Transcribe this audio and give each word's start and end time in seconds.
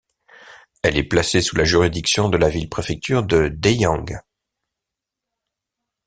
Elle 0.81 0.97
est 0.97 1.03
placée 1.03 1.43
sous 1.43 1.55
la 1.55 1.63
juridiction 1.63 2.27
de 2.27 2.35
la 2.35 2.49
ville-préfecture 2.49 3.21
de 3.21 3.49
Deyang. 3.49 4.19